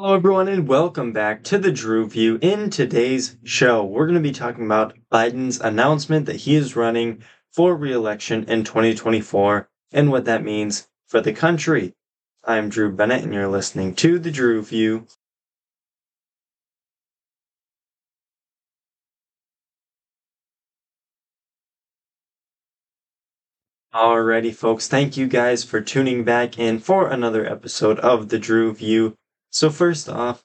Hello, 0.00 0.14
everyone, 0.14 0.46
and 0.46 0.68
welcome 0.68 1.12
back 1.12 1.42
to 1.42 1.58
the 1.58 1.72
Drew 1.72 2.06
View. 2.08 2.38
In 2.40 2.70
today's 2.70 3.36
show, 3.42 3.84
we're 3.84 4.06
going 4.06 4.14
to 4.14 4.20
be 4.20 4.30
talking 4.30 4.64
about 4.64 4.96
Biden's 5.10 5.60
announcement 5.60 6.26
that 6.26 6.36
he 6.36 6.54
is 6.54 6.76
running 6.76 7.24
for 7.50 7.74
re 7.74 7.92
election 7.92 8.44
in 8.44 8.62
2024 8.62 9.68
and 9.90 10.12
what 10.12 10.24
that 10.24 10.44
means 10.44 10.86
for 11.08 11.20
the 11.20 11.32
country. 11.32 11.96
I'm 12.44 12.68
Drew 12.68 12.92
Bennett, 12.94 13.24
and 13.24 13.34
you're 13.34 13.48
listening 13.48 13.96
to 13.96 14.20
the 14.20 14.30
Drew 14.30 14.62
View. 14.62 15.08
Alrighty, 23.92 24.54
folks, 24.54 24.86
thank 24.86 25.16
you 25.16 25.26
guys 25.26 25.64
for 25.64 25.80
tuning 25.80 26.22
back 26.22 26.56
in 26.56 26.78
for 26.78 27.08
another 27.08 27.44
episode 27.44 27.98
of 27.98 28.28
the 28.28 28.38
Drew 28.38 28.72
View. 28.72 29.16
So, 29.50 29.70
first 29.70 30.10
off, 30.10 30.44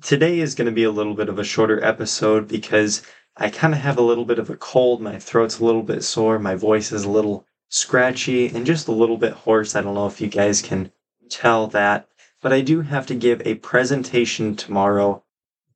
today 0.00 0.38
is 0.38 0.54
going 0.54 0.66
to 0.66 0.72
be 0.72 0.84
a 0.84 0.90
little 0.90 1.14
bit 1.14 1.28
of 1.28 1.40
a 1.40 1.44
shorter 1.44 1.82
episode 1.84 2.46
because 2.46 3.02
I 3.36 3.50
kind 3.50 3.74
of 3.74 3.80
have 3.80 3.98
a 3.98 4.02
little 4.02 4.24
bit 4.24 4.38
of 4.38 4.48
a 4.48 4.56
cold. 4.56 5.02
My 5.02 5.18
throat's 5.18 5.58
a 5.58 5.64
little 5.64 5.82
bit 5.82 6.04
sore. 6.04 6.38
My 6.38 6.54
voice 6.54 6.92
is 6.92 7.02
a 7.02 7.10
little 7.10 7.44
scratchy 7.68 8.46
and 8.46 8.64
just 8.64 8.86
a 8.86 8.92
little 8.92 9.16
bit 9.16 9.32
hoarse. 9.32 9.74
I 9.74 9.80
don't 9.80 9.94
know 9.94 10.06
if 10.06 10.20
you 10.20 10.28
guys 10.28 10.62
can 10.62 10.92
tell 11.28 11.66
that, 11.68 12.08
but 12.40 12.52
I 12.52 12.60
do 12.60 12.82
have 12.82 13.06
to 13.08 13.16
give 13.16 13.42
a 13.44 13.56
presentation 13.56 14.54
tomorrow 14.54 15.24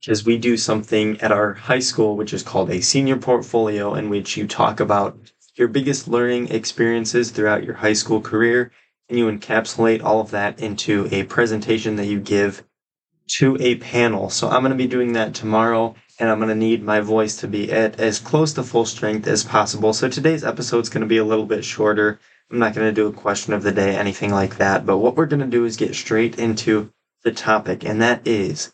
because 0.00 0.24
we 0.24 0.38
do 0.38 0.56
something 0.56 1.20
at 1.20 1.32
our 1.32 1.54
high 1.54 1.80
school, 1.80 2.16
which 2.16 2.32
is 2.32 2.44
called 2.44 2.70
a 2.70 2.80
senior 2.80 3.16
portfolio, 3.16 3.94
in 3.94 4.08
which 4.08 4.36
you 4.36 4.46
talk 4.46 4.78
about 4.78 5.18
your 5.56 5.66
biggest 5.66 6.06
learning 6.06 6.50
experiences 6.50 7.32
throughout 7.32 7.64
your 7.64 7.74
high 7.74 7.92
school 7.92 8.20
career 8.20 8.70
and 9.08 9.18
you 9.18 9.26
encapsulate 9.26 10.02
all 10.04 10.20
of 10.20 10.30
that 10.30 10.60
into 10.60 11.08
a 11.10 11.24
presentation 11.24 11.96
that 11.96 12.06
you 12.06 12.20
give 12.20 12.62
to 13.28 13.56
a 13.60 13.76
panel. 13.76 14.30
So 14.30 14.48
I'm 14.48 14.62
going 14.62 14.70
to 14.70 14.76
be 14.76 14.86
doing 14.86 15.12
that 15.12 15.34
tomorrow 15.34 15.94
and 16.18 16.28
I'm 16.28 16.38
going 16.38 16.48
to 16.48 16.54
need 16.54 16.82
my 16.82 17.00
voice 17.00 17.36
to 17.36 17.48
be 17.48 17.70
at 17.70 18.00
as 18.00 18.18
close 18.18 18.52
to 18.54 18.62
full 18.62 18.84
strength 18.84 19.26
as 19.26 19.44
possible. 19.44 19.92
So 19.92 20.08
today's 20.08 20.44
episode 20.44 20.80
is 20.80 20.88
going 20.88 21.02
to 21.02 21.06
be 21.06 21.18
a 21.18 21.24
little 21.24 21.46
bit 21.46 21.64
shorter. 21.64 22.18
I'm 22.50 22.58
not 22.58 22.74
going 22.74 22.88
to 22.88 22.92
do 22.92 23.06
a 23.06 23.12
question 23.12 23.52
of 23.52 23.62
the 23.62 23.72
day, 23.72 23.94
anything 23.96 24.32
like 24.32 24.56
that. 24.56 24.84
But 24.84 24.98
what 24.98 25.16
we're 25.16 25.26
going 25.26 25.40
to 25.40 25.46
do 25.46 25.64
is 25.64 25.76
get 25.76 25.94
straight 25.94 26.38
into 26.38 26.92
the 27.22 27.32
topic, 27.32 27.84
and 27.84 28.00
that 28.00 28.26
is 28.26 28.72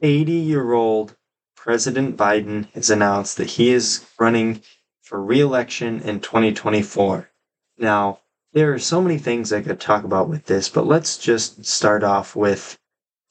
80 0.00 0.32
year 0.32 0.72
old 0.72 1.16
President 1.56 2.16
Biden 2.16 2.70
has 2.72 2.90
announced 2.90 3.36
that 3.38 3.52
he 3.52 3.70
is 3.70 4.04
running 4.18 4.60
for 5.00 5.22
re 5.22 5.40
election 5.40 6.00
in 6.00 6.20
2024. 6.20 7.30
Now, 7.78 8.20
there 8.52 8.72
are 8.74 8.78
so 8.78 9.00
many 9.00 9.18
things 9.18 9.52
I 9.52 9.62
could 9.62 9.80
talk 9.80 10.04
about 10.04 10.28
with 10.28 10.46
this, 10.46 10.68
but 10.68 10.86
let's 10.86 11.16
just 11.16 11.64
start 11.64 12.04
off 12.04 12.36
with 12.36 12.78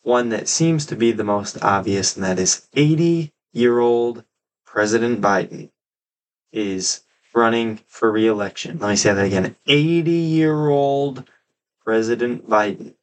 one 0.03 0.29
that 0.29 0.47
seems 0.47 0.85
to 0.85 0.95
be 0.95 1.11
the 1.11 1.23
most 1.23 1.61
obvious, 1.63 2.15
and 2.15 2.23
that 2.23 2.37
is 2.37 2.67
80 2.73 3.33
year 3.53 3.79
old 3.79 4.23
President 4.65 5.21
Biden 5.21 5.71
is 6.51 7.01
running 7.33 7.79
for 7.87 8.11
re 8.11 8.27
election. 8.27 8.77
Let 8.79 8.89
me 8.89 8.95
say 8.95 9.13
that 9.13 9.25
again 9.25 9.55
80 9.65 10.11
year 10.11 10.67
old 10.67 11.27
President 11.83 12.47
Biden 12.47 12.93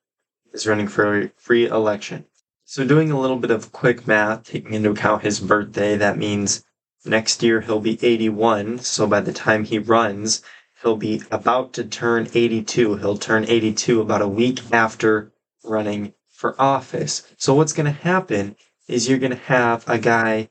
is 0.53 0.67
running 0.67 0.89
for 0.89 1.33
re 1.49 1.67
election. 1.67 2.27
So, 2.65 2.87
doing 2.87 3.11
a 3.11 3.21
little 3.21 3.39
bit 3.39 3.51
of 3.51 3.73
quick 3.73 4.07
math, 4.07 4.45
taking 4.45 4.75
into 4.75 4.91
account 4.91 5.23
his 5.23 5.41
birthday, 5.41 5.97
that 5.97 6.17
means 6.17 6.65
next 7.05 7.43
year 7.43 7.63
he'll 7.63 7.81
be 7.81 7.99
81. 8.01 8.79
So, 8.79 9.09
by 9.09 9.21
the 9.21 9.33
time 9.33 9.65
he 9.65 9.79
runs, 9.79 10.43
he'll 10.83 10.97
be 10.97 11.23
about 11.33 11.73
to 11.73 11.85
turn 11.85 12.29
82. 12.33 12.97
He'll 12.97 13.19
turn 13.19 13.45
82 13.45 14.01
about 14.01 14.23
a 14.23 14.29
week 14.29 14.61
after 14.71 15.33
running 15.65 16.15
for 16.41 16.59
office. 16.59 17.23
So 17.37 17.53
what's 17.53 17.75
going 17.75 17.85
to 17.85 18.03
happen 18.03 18.57
is 18.89 19.09
you're 19.09 19.19
going 19.19 19.31
to 19.31 19.37
have 19.37 19.87
a 19.87 19.99
guy 19.99 20.49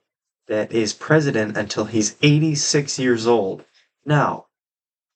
that 0.47 0.71
is 0.71 0.93
president 0.93 1.57
until 1.57 1.85
he's 1.85 2.15
86 2.21 2.99
years 2.99 3.25
old. 3.25 3.65
Now, 4.05 4.45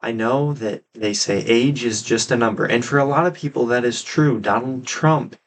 I 0.02 0.12
know 0.12 0.52
that 0.54 0.84
they 0.96 1.14
say 1.14 1.46
age 1.46 1.86
is 1.86 2.02
just 2.02 2.32
a 2.32 2.36
number, 2.36 2.66
and 2.66 2.84
for 2.84 2.98
a 2.98 3.06
lot 3.06 3.28
of 3.28 3.36
people 3.36 3.68
that 3.68 3.86
is 3.86 4.04
true. 4.04 4.40
Donald 4.40 4.88
Trump, 4.88 5.38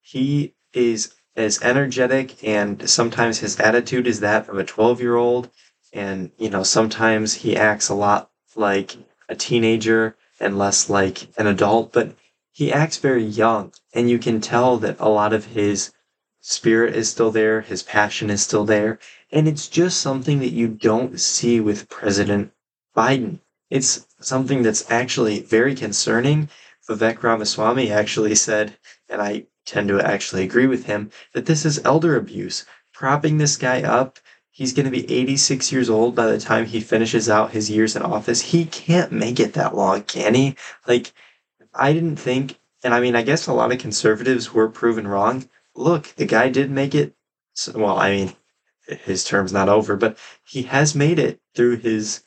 he 0.00 0.54
is 0.72 1.14
as 1.36 1.62
energetic 1.62 2.42
and 2.44 2.90
sometimes 2.90 3.38
his 3.38 3.58
attitude 3.60 4.06
is 4.06 4.20
that 4.20 4.48
of 4.48 4.58
a 4.58 4.64
12 4.64 5.00
year 5.00 5.16
old 5.16 5.48
and 5.94 6.30
you 6.36 6.50
know 6.50 6.62
sometimes 6.62 7.32
he 7.32 7.56
acts 7.56 7.88
a 7.88 7.94
lot 7.94 8.30
like 8.54 8.96
a 9.30 9.34
teenager 9.34 10.14
and 10.38 10.58
less 10.58 10.90
like 10.90 11.28
an 11.38 11.46
adult 11.46 11.90
but 11.90 12.14
he 12.52 12.72
acts 12.72 12.98
very 12.98 13.24
young, 13.24 13.72
and 13.94 14.10
you 14.10 14.18
can 14.18 14.40
tell 14.40 14.76
that 14.76 15.00
a 15.00 15.08
lot 15.08 15.32
of 15.32 15.46
his 15.46 15.92
spirit 16.40 16.94
is 16.94 17.08
still 17.08 17.30
there, 17.30 17.62
his 17.62 17.82
passion 17.82 18.28
is 18.28 18.42
still 18.42 18.64
there, 18.64 18.98
and 19.30 19.48
it's 19.48 19.68
just 19.68 20.00
something 20.00 20.38
that 20.40 20.52
you 20.52 20.68
don't 20.68 21.18
see 21.18 21.60
with 21.60 21.88
President 21.88 22.52
Biden. 22.94 23.40
It's 23.70 24.06
something 24.20 24.62
that's 24.62 24.90
actually 24.90 25.40
very 25.40 25.74
concerning. 25.74 26.50
Vivek 26.86 27.22
Ramaswamy 27.22 27.90
actually 27.90 28.34
said, 28.34 28.76
and 29.08 29.22
I 29.22 29.46
tend 29.64 29.88
to 29.88 30.00
actually 30.00 30.42
agree 30.42 30.66
with 30.66 30.84
him, 30.84 31.10
that 31.32 31.46
this 31.46 31.64
is 31.64 31.80
elder 31.84 32.16
abuse. 32.16 32.66
Propping 32.92 33.38
this 33.38 33.56
guy 33.56 33.82
up, 33.82 34.18
he's 34.50 34.74
going 34.74 34.84
to 34.84 34.90
be 34.90 35.10
86 35.10 35.72
years 35.72 35.88
old 35.88 36.14
by 36.14 36.26
the 36.26 36.38
time 36.38 36.66
he 36.66 36.80
finishes 36.80 37.30
out 37.30 37.52
his 37.52 37.70
years 37.70 37.96
in 37.96 38.02
office. 38.02 38.42
He 38.42 38.66
can't 38.66 39.10
make 39.10 39.40
it 39.40 39.54
that 39.54 39.74
long, 39.74 40.02
can 40.02 40.34
he? 40.34 40.56
Like, 40.86 41.12
I 41.74 41.92
didn't 41.92 42.16
think, 42.16 42.58
and 42.84 42.92
I 42.92 43.00
mean, 43.00 43.16
I 43.16 43.22
guess 43.22 43.46
a 43.46 43.52
lot 43.52 43.72
of 43.72 43.78
conservatives 43.78 44.52
were 44.52 44.68
proven 44.68 45.06
wrong. 45.06 45.48
Look, 45.74 46.14
the 46.16 46.26
guy 46.26 46.48
did 46.48 46.70
make 46.70 46.94
it. 46.94 47.14
Well, 47.74 47.98
I 47.98 48.10
mean, 48.10 48.36
his 49.04 49.24
term's 49.24 49.52
not 49.52 49.68
over, 49.68 49.96
but 49.96 50.18
he 50.44 50.62
has 50.64 50.94
made 50.94 51.18
it 51.18 51.40
through 51.54 51.76
his 51.76 52.22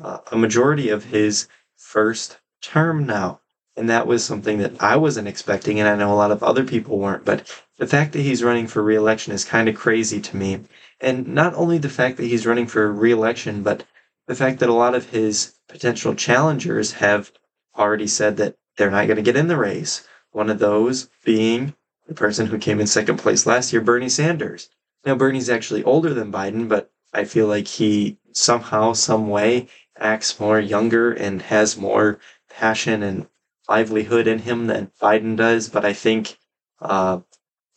uh, 0.00 0.18
a 0.30 0.36
majority 0.36 0.88
of 0.88 1.04
his 1.04 1.48
first 1.76 2.38
term 2.60 3.06
now. 3.06 3.40
And 3.76 3.88
that 3.88 4.06
was 4.06 4.24
something 4.24 4.58
that 4.58 4.82
I 4.82 4.96
wasn't 4.96 5.28
expecting, 5.28 5.80
and 5.80 5.88
I 5.88 5.96
know 5.96 6.12
a 6.12 6.14
lot 6.14 6.30
of 6.30 6.42
other 6.42 6.64
people 6.64 6.98
weren't. 6.98 7.24
But 7.24 7.48
the 7.78 7.86
fact 7.86 8.12
that 8.12 8.20
he's 8.20 8.42
running 8.42 8.66
for 8.66 8.82
reelection 8.82 9.32
is 9.32 9.44
kind 9.44 9.68
of 9.68 9.74
crazy 9.74 10.20
to 10.20 10.36
me. 10.36 10.60
And 11.00 11.28
not 11.28 11.54
only 11.54 11.78
the 11.78 11.88
fact 11.88 12.16
that 12.18 12.26
he's 12.26 12.46
running 12.46 12.66
for 12.66 12.92
reelection, 12.92 13.62
but 13.62 13.84
the 14.26 14.34
fact 14.34 14.60
that 14.60 14.68
a 14.68 14.74
lot 14.74 14.94
of 14.94 15.10
his 15.10 15.54
potential 15.68 16.14
challengers 16.14 16.92
have 16.92 17.32
already 17.76 18.06
said 18.06 18.36
that 18.36 18.56
they're 18.76 18.90
not 18.90 19.06
going 19.06 19.16
to 19.16 19.22
get 19.22 19.36
in 19.36 19.48
the 19.48 19.56
race. 19.56 20.06
One 20.30 20.50
of 20.50 20.58
those 20.58 21.08
being 21.24 21.74
the 22.06 22.14
person 22.14 22.46
who 22.46 22.58
came 22.58 22.80
in 22.80 22.86
second 22.86 23.18
place 23.18 23.46
last 23.46 23.72
year, 23.72 23.82
Bernie 23.82 24.08
Sanders. 24.08 24.68
Now, 25.04 25.14
Bernie's 25.14 25.50
actually 25.50 25.84
older 25.84 26.14
than 26.14 26.32
Biden, 26.32 26.68
but 26.68 26.90
I 27.12 27.24
feel 27.24 27.46
like 27.46 27.66
he 27.66 28.18
somehow, 28.32 28.92
some 28.92 29.28
way, 29.28 29.68
acts 29.98 30.40
more 30.40 30.58
younger 30.58 31.12
and 31.12 31.42
has 31.42 31.76
more 31.76 32.18
passion 32.48 33.02
and 33.02 33.28
livelihood 33.68 34.26
in 34.26 34.40
him 34.40 34.66
than 34.66 34.90
Biden 35.00 35.36
does. 35.36 35.68
But 35.68 35.84
I 35.84 35.92
think 35.92 36.38
uh, 36.80 37.20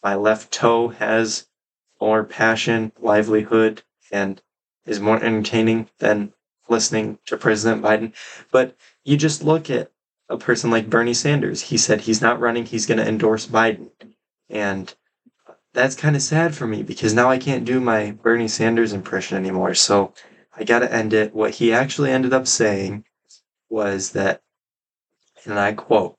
my 0.03 0.16
left 0.16 0.51
toe 0.51 0.89
has 0.89 1.47
more 2.00 2.23
passion, 2.23 2.91
livelihood, 3.00 3.84
and 4.11 4.41
is 4.85 5.00
more 5.00 5.22
entertaining 5.22 5.89
than 6.00 6.34
listening 6.67 7.19
to 7.25 7.38
President 7.38 7.81
Biden. 7.84 8.13
But 8.51 8.75
you 9.03 9.17
just 9.17 9.44
look 9.44 9.69
at 9.69 9.91
a 10.29 10.37
person 10.37 10.71
like 10.71 10.89
Bernie 10.89 11.13
Sanders. 11.13 11.61
He 11.61 11.77
said 11.77 12.01
he's 12.01 12.21
not 12.21 12.39
running, 12.39 12.65
he's 12.65 12.85
going 12.85 12.97
to 12.97 13.07
endorse 13.07 13.45
Biden. 13.45 13.91
And 14.49 14.93
that's 15.73 15.95
kind 15.95 16.15
of 16.15 16.21
sad 16.21 16.55
for 16.55 16.65
me 16.65 16.83
because 16.83 17.13
now 17.13 17.29
I 17.29 17.37
can't 17.37 17.65
do 17.65 17.79
my 17.79 18.11
Bernie 18.11 18.47
Sanders 18.47 18.93
impression 18.93 19.37
anymore. 19.37 19.73
So 19.75 20.13
I 20.55 20.63
got 20.63 20.79
to 20.79 20.91
end 20.91 21.13
it. 21.13 21.35
What 21.35 21.55
he 21.55 21.73
actually 21.73 22.11
ended 22.11 22.33
up 22.33 22.47
saying 22.47 23.05
was 23.69 24.11
that, 24.11 24.41
and 25.45 25.59
I 25.59 25.73
quote, 25.73 26.17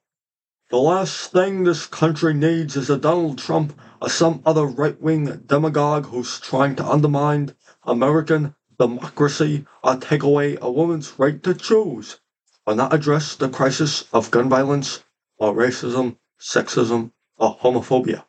the 0.71 0.79
last 0.79 1.33
thing 1.33 1.63
this 1.63 1.87
country 1.87 2.35
needs 2.35 2.77
is 2.77 2.91
a 2.91 2.99
Donald 2.99 3.39
Trump 3.39 3.79
or 4.03 4.11
some 4.11 4.43
other 4.45 4.67
right 4.67 5.01
wing 5.01 5.43
demagogue 5.47 6.07
who's 6.07 6.41
trying 6.41 6.77
to 6.77 6.87
undermine 6.87 7.55
American 7.85 8.55
democracy 8.79 9.65
or 9.83 9.97
take 9.97 10.23
away 10.23 10.59
a 10.61 10.71
woman's 10.71 11.19
right 11.19 11.43
to 11.45 11.55
choose 11.55 12.21
or 12.67 12.75
not 12.75 12.93
address 12.93 13.37
the 13.37 13.49
crisis 13.49 14.05
of 14.13 14.31
gun 14.31 14.49
violence 14.49 15.05
or 15.39 15.55
racism, 15.55 16.17
sexism, 16.41 17.13
or 17.37 17.57
homophobia. 17.59 18.25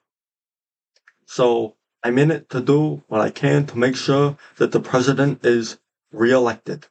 So 1.25 1.75
I'm 2.03 2.17
in 2.17 2.31
it 2.31 2.49
to 2.51 2.61
do 2.61 3.03
what 3.07 3.21
I 3.21 3.29
can 3.29 3.65
to 3.67 3.77
make 3.77 3.95
sure 3.95 4.37
that 4.57 4.71
the 4.71 4.79
president 4.79 5.45
is 5.45 5.79
reelected. 6.11 6.87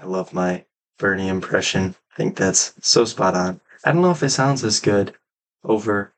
I 0.00 0.06
love 0.06 0.32
my 0.32 0.64
Bernie 0.98 1.28
impression. 1.28 1.94
I 2.12 2.16
think 2.16 2.36
that's 2.36 2.74
so 2.80 3.04
spot 3.04 3.34
on. 3.34 3.60
I 3.84 3.92
don't 3.92 4.02
know 4.02 4.10
if 4.10 4.22
it 4.22 4.30
sounds 4.30 4.64
as 4.64 4.80
good 4.80 5.14
over 5.64 6.12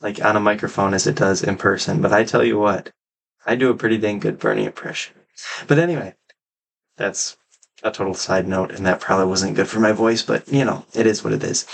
like 0.00 0.24
on 0.24 0.36
a 0.36 0.40
microphone 0.40 0.94
as 0.94 1.06
it 1.06 1.16
does 1.16 1.42
in 1.42 1.56
person, 1.56 2.00
but 2.00 2.12
I 2.12 2.24
tell 2.24 2.44
you 2.44 2.58
what, 2.58 2.92
I 3.44 3.56
do 3.56 3.70
a 3.70 3.76
pretty 3.76 3.98
dang 3.98 4.18
good 4.20 4.38
Bernie 4.38 4.64
impression. 4.64 5.14
But 5.66 5.78
anyway, 5.78 6.14
that's 6.96 7.36
a 7.82 7.90
total 7.90 8.14
side 8.14 8.48
note, 8.48 8.72
and 8.72 8.86
that 8.86 9.00
probably 9.00 9.26
wasn't 9.26 9.56
good 9.56 9.68
for 9.68 9.80
my 9.80 9.92
voice, 9.92 10.22
but 10.22 10.48
you 10.48 10.64
know, 10.64 10.84
it 10.94 11.06
is 11.06 11.22
what 11.22 11.32
it 11.32 11.42
is. 11.42 11.66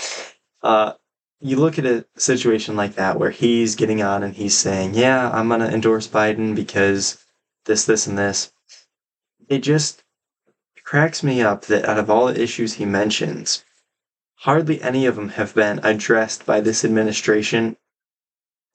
Uh, 0.61 0.93
you 1.41 1.57
look 1.57 1.77
at 1.77 1.85
a 1.85 2.05
situation 2.15 2.75
like 2.75 2.95
that 2.95 3.19
where 3.19 3.31
he's 3.31 3.75
getting 3.75 4.01
on 4.01 4.23
and 4.23 4.35
he's 4.35 4.57
saying, 4.57 4.93
Yeah, 4.93 5.29
I'm 5.31 5.47
going 5.47 5.59
to 5.59 5.71
endorse 5.71 6.07
Biden 6.07 6.55
because 6.55 7.23
this, 7.65 7.85
this, 7.85 8.07
and 8.07 8.17
this. 8.17 8.51
It 9.47 9.59
just 9.59 10.03
cracks 10.83 11.23
me 11.23 11.41
up 11.41 11.63
that 11.65 11.85
out 11.85 11.99
of 11.99 12.09
all 12.09 12.27
the 12.27 12.41
issues 12.41 12.73
he 12.73 12.85
mentions, 12.85 13.63
hardly 14.35 14.81
any 14.81 15.05
of 15.05 15.15
them 15.15 15.29
have 15.29 15.53
been 15.53 15.79
addressed 15.83 16.45
by 16.45 16.61
this 16.61 16.85
administration 16.85 17.77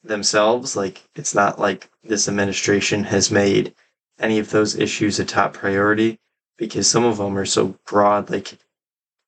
themselves. 0.02 0.76
Like, 0.76 1.08
it's 1.14 1.34
not 1.34 1.58
like 1.58 1.90
this 2.02 2.28
administration 2.28 3.04
has 3.04 3.30
made 3.30 3.74
any 4.18 4.38
of 4.38 4.50
those 4.50 4.76
issues 4.76 5.18
a 5.18 5.24
top 5.24 5.54
priority 5.54 6.18
because 6.60 6.86
some 6.86 7.04
of 7.04 7.16
them 7.16 7.38
are 7.38 7.46
so 7.46 7.74
broad, 7.86 8.28
like 8.28 8.58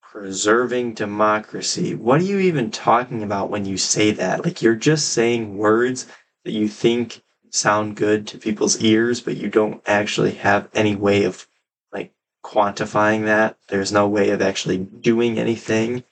preserving 0.02 0.92
democracy. 0.92 1.94
What 1.94 2.20
are 2.20 2.24
you 2.24 2.38
even 2.38 2.70
talking 2.70 3.22
about 3.22 3.48
when 3.48 3.64
you 3.64 3.78
say 3.78 4.10
that? 4.10 4.44
Like, 4.44 4.60
you're 4.60 4.74
just 4.74 5.08
saying 5.08 5.56
words 5.56 6.06
that 6.44 6.52
you 6.52 6.68
think 6.68 7.22
sound 7.48 7.96
good 7.96 8.26
to 8.26 8.38
people's 8.38 8.82
ears, 8.82 9.22
but 9.22 9.38
you 9.38 9.48
don't 9.48 9.82
actually 9.86 10.32
have 10.32 10.68
any 10.74 10.94
way 10.94 11.24
of 11.24 11.48
like 11.90 12.12
quantifying 12.44 13.24
that. 13.24 13.56
There's 13.68 13.92
no 13.92 14.06
way 14.06 14.28
of 14.28 14.42
actually 14.42 14.76
doing 14.76 15.38
anything. 15.38 16.04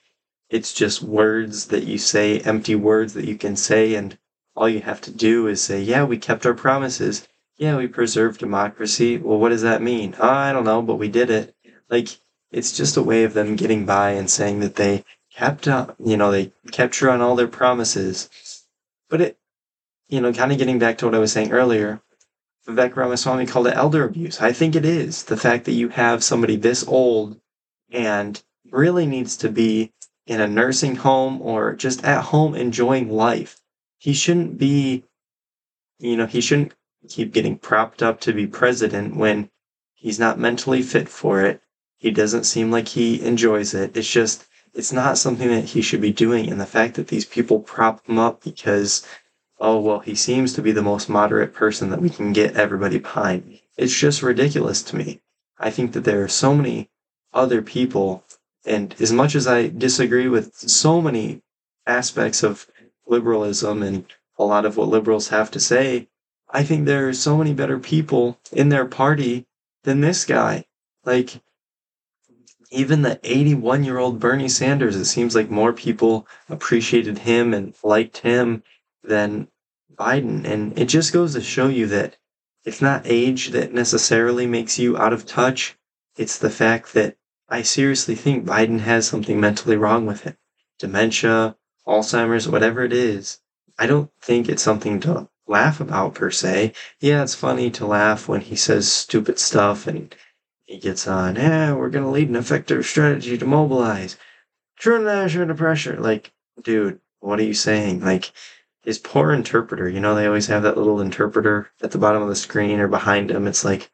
It's 0.48 0.72
just 0.72 1.02
words 1.02 1.66
that 1.66 1.84
you 1.84 1.98
say, 1.98 2.40
empty 2.40 2.74
words 2.74 3.12
that 3.12 3.26
you 3.26 3.36
can 3.36 3.56
say, 3.56 3.94
and 3.94 4.16
all 4.56 4.70
you 4.70 4.80
have 4.80 5.02
to 5.02 5.10
do 5.10 5.48
is 5.48 5.60
say, 5.60 5.82
Yeah, 5.82 6.04
we 6.04 6.16
kept 6.16 6.46
our 6.46 6.54
promises. 6.54 7.28
Yeah, 7.60 7.76
we 7.76 7.88
preserved 7.88 8.40
democracy. 8.40 9.18
Well, 9.18 9.38
what 9.38 9.50
does 9.50 9.60
that 9.60 9.82
mean? 9.82 10.16
Oh, 10.18 10.26
I 10.26 10.50
don't 10.50 10.64
know, 10.64 10.80
but 10.80 10.94
we 10.94 11.08
did 11.08 11.28
it. 11.28 11.54
Like, 11.90 12.08
it's 12.50 12.74
just 12.74 12.96
a 12.96 13.02
way 13.02 13.22
of 13.24 13.34
them 13.34 13.54
getting 13.54 13.84
by 13.84 14.12
and 14.12 14.30
saying 14.30 14.60
that 14.60 14.76
they 14.76 15.04
kept, 15.30 15.68
uh, 15.68 15.88
you 16.02 16.16
know, 16.16 16.30
they 16.30 16.54
kept 16.72 16.94
true 16.94 17.10
on 17.10 17.20
all 17.20 17.36
their 17.36 17.46
promises. 17.46 18.30
But 19.10 19.20
it, 19.20 19.38
you 20.08 20.22
know, 20.22 20.32
kind 20.32 20.52
of 20.52 20.56
getting 20.56 20.78
back 20.78 20.96
to 20.98 21.04
what 21.04 21.14
I 21.14 21.18
was 21.18 21.32
saying 21.32 21.52
earlier, 21.52 22.00
Vivek 22.66 22.96
Ramaswamy 22.96 23.44
called 23.44 23.66
it 23.66 23.76
elder 23.76 24.04
abuse. 24.04 24.40
I 24.40 24.52
think 24.54 24.74
it 24.74 24.86
is. 24.86 25.24
The 25.24 25.36
fact 25.36 25.66
that 25.66 25.72
you 25.72 25.90
have 25.90 26.24
somebody 26.24 26.56
this 26.56 26.88
old 26.88 27.38
and 27.92 28.42
really 28.70 29.04
needs 29.04 29.36
to 29.36 29.50
be 29.50 29.92
in 30.26 30.40
a 30.40 30.48
nursing 30.48 30.96
home 30.96 31.42
or 31.42 31.74
just 31.74 32.04
at 32.04 32.24
home 32.24 32.54
enjoying 32.54 33.10
life. 33.10 33.60
He 33.98 34.14
shouldn't 34.14 34.56
be, 34.56 35.04
you 35.98 36.16
know, 36.16 36.24
he 36.24 36.40
shouldn't 36.40 36.72
keep 37.08 37.32
getting 37.32 37.58
propped 37.58 38.02
up 38.02 38.20
to 38.20 38.32
be 38.32 38.46
president 38.46 39.16
when 39.16 39.50
he's 39.94 40.18
not 40.18 40.38
mentally 40.38 40.82
fit 40.82 41.08
for 41.08 41.42
it. 41.44 41.62
He 41.96 42.10
doesn't 42.10 42.44
seem 42.44 42.70
like 42.70 42.88
he 42.88 43.22
enjoys 43.22 43.74
it. 43.74 43.96
It's 43.96 44.10
just, 44.10 44.46
it's 44.74 44.92
not 44.92 45.18
something 45.18 45.48
that 45.48 45.66
he 45.66 45.82
should 45.82 46.00
be 46.00 46.12
doing. 46.12 46.50
And 46.50 46.60
the 46.60 46.66
fact 46.66 46.94
that 46.94 47.08
these 47.08 47.24
people 47.24 47.60
prop 47.60 48.06
him 48.06 48.18
up 48.18 48.42
because, 48.42 49.06
oh, 49.58 49.78
well, 49.80 50.00
he 50.00 50.14
seems 50.14 50.52
to 50.54 50.62
be 50.62 50.72
the 50.72 50.82
most 50.82 51.08
moderate 51.08 51.52
person 51.52 51.90
that 51.90 52.00
we 52.00 52.10
can 52.10 52.32
get 52.32 52.56
everybody 52.56 52.98
behind, 52.98 53.60
it's 53.76 53.98
just 53.98 54.22
ridiculous 54.22 54.82
to 54.84 54.96
me. 54.96 55.20
I 55.58 55.70
think 55.70 55.92
that 55.92 56.04
there 56.04 56.22
are 56.22 56.28
so 56.28 56.54
many 56.54 56.90
other 57.32 57.62
people, 57.62 58.24
and 58.64 58.94
as 59.00 59.12
much 59.12 59.34
as 59.34 59.46
I 59.46 59.68
disagree 59.68 60.28
with 60.28 60.54
so 60.54 61.00
many 61.00 61.42
aspects 61.86 62.42
of 62.42 62.66
liberalism 63.06 63.82
and 63.82 64.04
a 64.38 64.44
lot 64.44 64.64
of 64.64 64.76
what 64.76 64.88
liberals 64.88 65.28
have 65.28 65.50
to 65.52 65.60
say, 65.60 66.08
I 66.52 66.64
think 66.64 66.84
there 66.84 67.08
are 67.08 67.14
so 67.14 67.36
many 67.36 67.54
better 67.54 67.78
people 67.78 68.38
in 68.52 68.68
their 68.68 68.84
party 68.84 69.46
than 69.84 70.00
this 70.00 70.24
guy. 70.24 70.64
Like, 71.04 71.40
even 72.70 73.02
the 73.02 73.20
81 73.24 73.84
year 73.84 73.98
old 73.98 74.20
Bernie 74.20 74.48
Sanders, 74.48 74.96
it 74.96 75.04
seems 75.04 75.34
like 75.34 75.50
more 75.50 75.72
people 75.72 76.26
appreciated 76.48 77.18
him 77.18 77.54
and 77.54 77.74
liked 77.82 78.18
him 78.18 78.62
than 79.02 79.48
Biden. 79.94 80.44
And 80.44 80.78
it 80.78 80.86
just 80.86 81.12
goes 81.12 81.34
to 81.34 81.40
show 81.40 81.68
you 81.68 81.86
that 81.88 82.16
it's 82.64 82.82
not 82.82 83.02
age 83.04 83.48
that 83.48 83.72
necessarily 83.72 84.46
makes 84.46 84.78
you 84.78 84.96
out 84.96 85.12
of 85.12 85.26
touch. 85.26 85.76
It's 86.16 86.38
the 86.38 86.50
fact 86.50 86.92
that 86.94 87.16
I 87.48 87.62
seriously 87.62 88.14
think 88.14 88.44
Biden 88.44 88.80
has 88.80 89.06
something 89.06 89.40
mentally 89.40 89.76
wrong 89.76 90.06
with 90.06 90.22
him. 90.22 90.36
Dementia, 90.78 91.56
Alzheimer's, 91.86 92.48
whatever 92.48 92.84
it 92.84 92.92
is. 92.92 93.40
I 93.78 93.86
don't 93.86 94.10
think 94.20 94.48
it's 94.48 94.62
something 94.62 95.00
to 95.00 95.28
laugh 95.50 95.80
about 95.80 96.14
per 96.14 96.30
se. 96.30 96.72
Yeah, 97.00 97.22
it's 97.22 97.34
funny 97.34 97.70
to 97.72 97.86
laugh 97.86 98.28
when 98.28 98.40
he 98.40 98.56
says 98.56 98.90
stupid 98.90 99.38
stuff 99.38 99.86
and 99.86 100.14
he 100.66 100.78
gets 100.78 101.06
on, 101.08 101.36
yeah, 101.36 101.74
we're 101.74 101.90
going 101.90 102.04
to 102.04 102.10
lead 102.10 102.28
an 102.28 102.36
effective 102.36 102.86
strategy 102.86 103.36
to 103.36 103.44
mobilize. 103.44 104.16
True 104.76 105.02
national 105.02 105.42
under 105.42 105.54
pressure. 105.54 105.96
Like, 105.98 106.32
dude, 106.62 107.00
what 107.18 107.40
are 107.40 107.44
you 107.44 107.54
saying? 107.54 108.00
Like, 108.00 108.32
his 108.82 108.98
poor 108.98 109.32
interpreter, 109.32 109.88
you 109.88 110.00
know, 110.00 110.14
they 110.14 110.26
always 110.26 110.46
have 110.46 110.62
that 110.62 110.76
little 110.78 111.00
interpreter 111.00 111.70
at 111.82 111.90
the 111.90 111.98
bottom 111.98 112.22
of 112.22 112.28
the 112.28 112.36
screen 112.36 112.80
or 112.80 112.88
behind 112.88 113.30
him. 113.30 113.46
It's 113.46 113.64
like, 113.64 113.90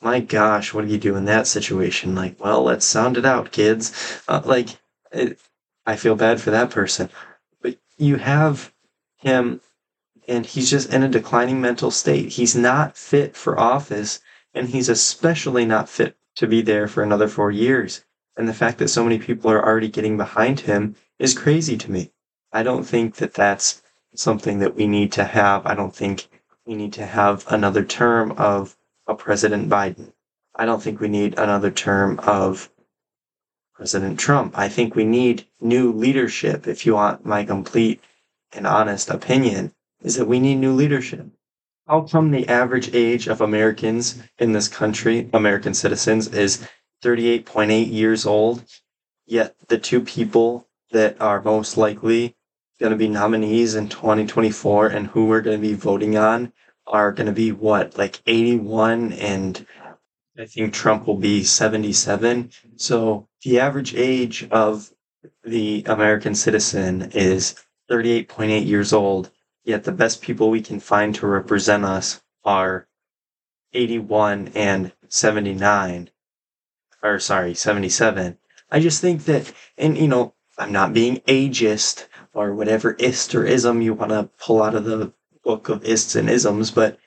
my 0.00 0.20
gosh, 0.20 0.72
what 0.72 0.86
do 0.86 0.90
you 0.90 0.98
do 0.98 1.16
in 1.16 1.26
that 1.26 1.46
situation? 1.46 2.14
Like, 2.14 2.42
well, 2.42 2.62
let's 2.62 2.86
sound 2.86 3.18
it 3.18 3.26
out, 3.26 3.52
kids. 3.52 4.22
Uh, 4.26 4.40
like, 4.44 4.68
it, 5.10 5.38
I 5.84 5.96
feel 5.96 6.14
bad 6.14 6.40
for 6.40 6.50
that 6.50 6.70
person. 6.70 7.10
But 7.60 7.78
you 7.98 8.16
have 8.16 8.72
him 9.16 9.60
and 10.28 10.46
he's 10.46 10.70
just 10.70 10.92
in 10.92 11.02
a 11.02 11.08
declining 11.08 11.60
mental 11.60 11.90
state. 11.90 12.30
He's 12.32 12.54
not 12.54 12.96
fit 12.96 13.36
for 13.36 13.58
office, 13.58 14.20
and 14.54 14.68
he's 14.68 14.88
especially 14.88 15.64
not 15.64 15.88
fit 15.88 16.16
to 16.36 16.46
be 16.46 16.62
there 16.62 16.86
for 16.86 17.02
another 17.02 17.28
four 17.28 17.50
years. 17.50 18.04
And 18.36 18.48
the 18.48 18.54
fact 18.54 18.78
that 18.78 18.88
so 18.88 19.02
many 19.02 19.18
people 19.18 19.50
are 19.50 19.64
already 19.64 19.88
getting 19.88 20.16
behind 20.16 20.60
him 20.60 20.96
is 21.18 21.36
crazy 21.36 21.76
to 21.76 21.90
me. 21.90 22.12
I 22.52 22.62
don't 22.62 22.84
think 22.84 23.16
that 23.16 23.34
that's 23.34 23.82
something 24.14 24.58
that 24.60 24.74
we 24.74 24.86
need 24.86 25.12
to 25.12 25.24
have. 25.24 25.66
I 25.66 25.74
don't 25.74 25.94
think 25.94 26.28
we 26.66 26.74
need 26.74 26.92
to 26.94 27.06
have 27.06 27.44
another 27.48 27.84
term 27.84 28.32
of 28.32 28.76
a 29.06 29.14
President 29.14 29.68
Biden. 29.68 30.12
I 30.54 30.64
don't 30.64 30.82
think 30.82 31.00
we 31.00 31.08
need 31.08 31.38
another 31.38 31.70
term 31.70 32.18
of 32.20 32.70
President 33.74 34.20
Trump. 34.20 34.56
I 34.56 34.68
think 34.68 34.94
we 34.94 35.04
need 35.04 35.46
new 35.60 35.92
leadership, 35.92 36.68
if 36.68 36.86
you 36.86 36.94
want 36.94 37.26
my 37.26 37.44
complete 37.44 38.00
and 38.52 38.66
honest 38.66 39.10
opinion 39.10 39.74
is 40.02 40.16
that 40.16 40.26
we 40.26 40.40
need 40.40 40.56
new 40.56 40.72
leadership. 40.72 41.26
How 41.86 42.02
come 42.02 42.30
the 42.30 42.48
average 42.48 42.94
age 42.94 43.26
of 43.26 43.40
Americans 43.40 44.22
in 44.38 44.52
this 44.52 44.68
country, 44.68 45.28
American 45.32 45.74
citizens, 45.74 46.28
is 46.28 46.66
38.8 47.02 47.90
years 47.92 48.24
old, 48.24 48.64
yet 49.26 49.56
the 49.68 49.78
two 49.78 50.00
people 50.00 50.68
that 50.92 51.20
are 51.20 51.42
most 51.42 51.76
likely 51.76 52.36
going 52.78 52.92
to 52.92 52.96
be 52.96 53.08
nominees 53.08 53.74
in 53.74 53.88
2024 53.88 54.88
and 54.88 55.08
who 55.08 55.26
we're 55.26 55.40
going 55.40 55.60
to 55.60 55.68
be 55.68 55.74
voting 55.74 56.16
on 56.16 56.52
are 56.86 57.12
going 57.12 57.26
to 57.26 57.32
be 57.32 57.52
what, 57.52 57.96
like 57.96 58.20
81 58.26 59.12
and 59.14 59.66
I 60.38 60.46
think 60.46 60.72
Trump 60.72 61.06
will 61.06 61.18
be 61.18 61.44
77. 61.44 62.50
So 62.76 63.28
the 63.42 63.60
average 63.60 63.94
age 63.94 64.48
of 64.50 64.90
the 65.44 65.84
American 65.86 66.34
citizen 66.34 67.10
is 67.12 67.54
38.8 67.90 68.66
years 68.66 68.92
old 68.92 69.30
yet 69.64 69.84
the 69.84 69.92
best 69.92 70.22
people 70.22 70.50
we 70.50 70.60
can 70.60 70.80
find 70.80 71.14
to 71.14 71.26
represent 71.26 71.84
us 71.84 72.22
are 72.44 72.88
81 73.72 74.52
and 74.54 74.92
79 75.08 76.10
or 77.02 77.18
sorry 77.18 77.54
77 77.54 78.38
i 78.70 78.80
just 78.80 79.00
think 79.00 79.24
that 79.24 79.52
and 79.78 79.96
you 79.96 80.08
know 80.08 80.34
i'm 80.58 80.72
not 80.72 80.92
being 80.92 81.16
ageist 81.28 82.06
or 82.34 82.54
whatever 82.54 82.92
ist 82.94 83.34
or 83.34 83.44
ism 83.44 83.80
you 83.80 83.94
want 83.94 84.10
to 84.10 84.30
pull 84.38 84.62
out 84.62 84.74
of 84.74 84.84
the 84.84 85.12
book 85.42 85.68
of 85.68 85.84
ists 85.84 86.14
and 86.14 86.28
isms 86.28 86.70
but 86.70 86.98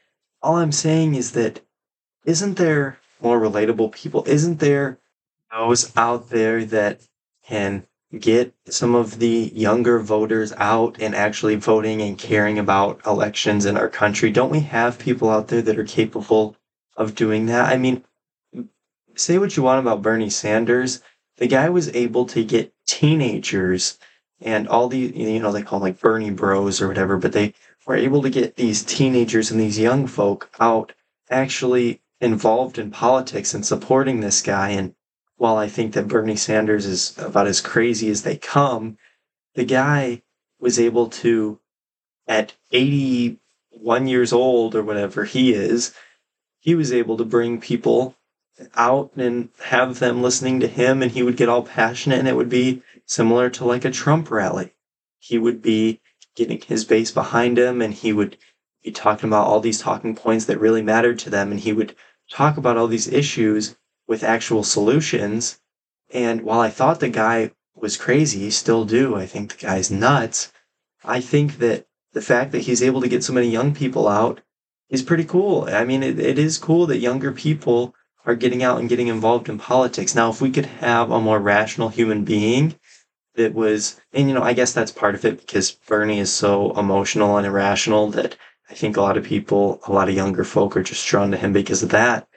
all 0.42 0.56
i'm 0.56 0.72
saying 0.72 1.16
is 1.16 1.34
that 1.34 1.62
isn't 2.26 2.58
there 2.58 2.98
more 3.22 3.40
relatable 3.40 3.92
people? 3.92 4.24
Isn't 4.28 4.60
there 4.60 5.00
those 5.52 5.96
out 5.96 6.30
there 6.30 6.66
that 6.66 7.02
can 7.46 7.88
get 8.20 8.54
some 8.68 8.96
of 8.96 9.20
the 9.20 9.52
younger 9.54 10.00
voters 10.00 10.54
out 10.58 10.98
and 11.00 11.16
actually 11.16 11.56
voting 11.56 12.02
and 12.02 12.18
caring 12.18 12.58
about 12.60 13.02
elections 13.06 13.66
in 13.66 13.78
our 13.78 13.90
country? 13.90 14.32
Don't 14.32 14.52
we 14.52 14.62
have 14.62 15.00
people 15.00 15.30
out 15.30 15.48
there 15.48 15.62
that 15.62 15.78
are 15.78 15.86
capable 15.86 16.56
of 16.96 17.16
doing 17.16 17.46
that? 17.48 17.72
I 17.72 17.78
mean, 17.78 18.04
say 19.16 19.38
what 19.38 19.56
you 19.56 19.64
want 19.64 19.80
about 19.80 20.02
Bernie 20.02 20.30
Sanders. 20.30 21.02
The 21.38 21.48
guy 21.48 21.70
was 21.70 21.94
able 21.96 22.26
to 22.28 22.44
get 22.44 22.74
teenagers 22.88 23.98
and 24.42 24.68
all 24.68 24.88
the, 24.88 24.98
you 24.98 25.40
know, 25.40 25.52
they 25.52 25.62
call 25.62 25.80
them 25.80 25.88
like 25.88 26.00
Bernie 26.00 26.30
bros 26.30 26.82
or 26.82 26.88
whatever, 26.88 27.18
but 27.18 27.32
they 27.32 27.54
were 27.86 27.96
able 27.96 28.22
to 28.22 28.30
get 28.30 28.56
these 28.56 28.84
teenagers 28.84 29.52
and 29.52 29.60
these 29.60 29.80
young 29.80 30.08
folk 30.08 30.50
out 30.60 30.94
actually 31.30 32.02
involved 32.22 32.78
in 32.78 32.92
politics 32.92 33.54
and 33.54 33.66
supporting 33.66 34.20
this 34.20 34.42
guy 34.42 34.70
and 34.70 34.96
while 35.38 35.58
I 35.58 35.68
think 35.68 35.94
that 35.94 36.08
Bernie 36.08 36.36
Sanders 36.36 36.86
is 36.86 37.18
about 37.18 37.48
as 37.48 37.62
crazy 37.62 38.10
as 38.10 38.24
they 38.24 38.38
come, 38.38 38.98
the 39.56 39.66
guy 39.66 40.24
was 40.60 40.80
able 40.80 41.10
to, 41.10 41.60
at 42.28 42.54
81 42.72 44.08
years 44.08 44.34
old 44.34 44.76
or 44.76 44.84
whatever 44.84 45.26
he 45.26 45.54
is, 45.54 45.94
he 46.60 46.76
was 46.76 46.92
able 46.92 47.18
to 47.18 47.26
bring 47.26 47.60
people 47.60 48.16
out 48.76 49.12
and 49.18 49.50
have 49.66 50.00
them 50.00 50.22
listening 50.22 50.62
to 50.62 50.68
him, 50.68 51.02
and 51.02 51.12
he 51.12 51.22
would 51.24 51.38
get 51.38 51.50
all 51.50 51.64
passionate, 51.64 52.20
and 52.20 52.28
it 52.28 52.36
would 52.36 52.50
be 52.50 52.82
similar 53.06 53.50
to 53.50 53.66
like 53.66 53.86
a 53.86 53.92
Trump 53.92 54.32
rally. 54.32 54.74
he 55.20 55.38
would 55.38 55.62
be 55.62 56.00
getting 56.36 56.62
his 56.62 56.86
base 56.86 57.12
behind 57.12 57.58
him 57.58 57.82
and 57.82 57.94
he 57.94 58.14
would 58.14 58.38
be 58.84 58.92
talking 58.92 59.30
about 59.30 59.48
all 59.48 59.60
these 59.60 59.80
talking 59.80 60.16
points 60.16 60.46
that 60.46 60.60
really 60.60 60.82
mattered 60.82 61.18
to 61.18 61.30
them 61.30 61.52
and 61.52 61.62
he 61.62 61.74
would 61.74 61.96
talk 62.30 62.58
about 62.58 62.78
all 62.78 62.88
these 62.88 63.08
issues 63.08 63.76
with 64.08 64.24
actual 64.24 64.64
solutions. 64.64 65.60
And 66.14 66.42
while 66.42 66.60
I 66.60 66.70
thought 66.70 67.00
the 67.00 67.10
guy 67.10 67.52
was 67.76 67.98
crazy, 67.98 68.50
still 68.52 68.86
do, 68.86 69.16
I 69.16 69.26
think 69.26 69.52
the 69.52 69.66
guy's 69.66 69.92
nuts. 69.92 70.52
I 71.04 71.20
think 71.22 71.60
that 71.60 71.88
the 72.14 72.22
fact 72.22 72.52
that 72.52 72.62
he's 72.64 72.82
able 72.82 73.02
to 73.02 73.10
get 73.10 73.24
so 73.24 73.34
many 73.34 73.50
young 73.50 73.74
people 73.74 74.08
out 74.08 74.42
is 74.90 75.02
pretty 75.02 75.26
cool. 75.26 75.68
I 75.70 75.84
mean, 75.84 76.04
it, 76.04 76.20
it 76.20 76.40
is 76.40 76.58
cool 76.58 76.86
that 76.88 77.00
younger 77.00 77.32
people 77.32 77.94
are 78.26 78.36
getting 78.36 78.64
out 78.64 78.80
and 78.80 78.90
getting 78.90 79.08
involved 79.08 79.50
in 79.50 79.60
politics. 79.60 80.16
Now, 80.16 80.30
if 80.30 80.42
we 80.42 80.52
could 80.52 80.66
have 80.66 81.12
a 81.12 81.22
more 81.22 81.40
rational 81.40 81.90
human 81.90 82.24
being 82.24 82.76
that 83.36 83.54
was, 83.54 84.00
and 84.14 84.28
you 84.28 84.34
know, 84.34 84.42
I 84.44 84.54
guess 84.54 84.74
that's 84.74 84.92
part 84.92 85.16
of 85.16 85.26
it 85.26 85.40
because 85.40 85.72
Bernie 85.72 86.20
is 86.20 86.32
so 86.32 86.72
emotional 86.78 87.38
and 87.38 87.46
irrational 87.46 88.10
that 88.12 88.38
I 88.70 88.74
think 88.74 88.98
a 88.98 89.02
lot 89.02 89.18
of 89.18 89.24
people, 89.24 89.82
a 89.88 89.92
lot 89.92 90.10
of 90.10 90.16
younger 90.16 90.44
folk 90.44 90.76
are 90.76 90.84
just 90.84 91.06
drawn 91.08 91.32
to 91.32 91.38
him 91.38 91.54
because 91.54 91.84
of 91.84 91.90
that. 91.90 92.28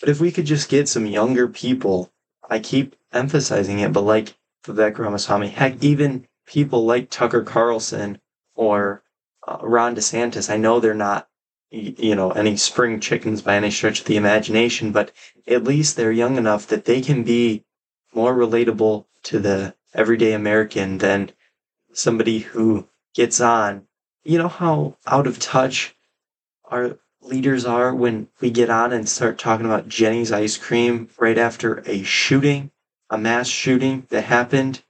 But 0.00 0.08
if 0.10 0.20
we 0.20 0.30
could 0.30 0.46
just 0.46 0.68
get 0.68 0.88
some 0.88 1.06
younger 1.06 1.48
people, 1.48 2.12
I 2.48 2.58
keep 2.58 2.96
emphasizing 3.12 3.78
it, 3.78 3.92
but 3.92 4.02
like 4.02 4.36
Vivek 4.64 4.98
Ramaswamy, 4.98 5.48
heck, 5.48 5.82
even 5.82 6.26
people 6.46 6.84
like 6.84 7.10
Tucker 7.10 7.42
Carlson 7.42 8.20
or 8.54 9.02
uh, 9.46 9.58
Ron 9.62 9.96
DeSantis, 9.96 10.50
I 10.50 10.56
know 10.56 10.80
they're 10.80 10.94
not, 10.94 11.28
you 11.70 12.14
know, 12.14 12.30
any 12.32 12.56
spring 12.56 13.00
chickens 13.00 13.42
by 13.42 13.56
any 13.56 13.70
stretch 13.70 14.00
of 14.00 14.06
the 14.06 14.16
imagination, 14.16 14.92
but 14.92 15.12
at 15.46 15.64
least 15.64 15.96
they're 15.96 16.12
young 16.12 16.36
enough 16.36 16.66
that 16.66 16.84
they 16.84 17.00
can 17.00 17.22
be 17.22 17.64
more 18.14 18.34
relatable 18.34 19.06
to 19.24 19.38
the 19.38 19.74
everyday 19.94 20.32
American 20.32 20.98
than 20.98 21.32
somebody 21.92 22.40
who 22.40 22.88
gets 23.14 23.40
on. 23.40 23.86
You 24.24 24.38
know 24.38 24.48
how 24.48 24.96
out 25.06 25.26
of 25.26 25.38
touch 25.38 25.96
our 26.64 26.98
leaders 27.28 27.64
are 27.64 27.94
when 27.94 28.28
we 28.40 28.50
get 28.50 28.70
on 28.70 28.92
and 28.92 29.08
start 29.08 29.38
talking 29.38 29.66
about 29.66 29.88
Jeni's 29.88 30.32
ice 30.32 30.56
cream 30.56 31.08
right 31.18 31.38
after 31.38 31.82
a 31.86 32.02
shooting, 32.02 32.70
a 33.10 33.18
mass 33.18 33.48
shooting 33.48 34.06
that 34.10 34.22
happened, 34.22 34.82